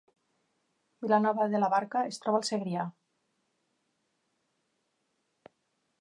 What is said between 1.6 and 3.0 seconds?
la Barca es troba al Segrià